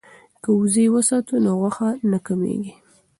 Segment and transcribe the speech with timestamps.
[0.43, 2.73] که وزې وساتو نو غوښه نه کمیږي.